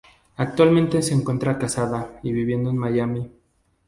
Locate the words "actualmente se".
0.37-1.13